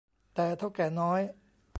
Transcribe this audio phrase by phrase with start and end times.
[0.35, 1.21] แต่ เถ้าแก่น้อย